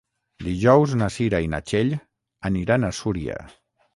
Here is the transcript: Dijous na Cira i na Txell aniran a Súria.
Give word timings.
Dijous 0.45 0.95
na 1.01 1.09
Cira 1.15 1.41
i 1.47 1.51
na 1.55 1.59
Txell 1.71 1.93
aniran 2.51 2.87
a 2.89 2.93
Súria. 3.03 3.37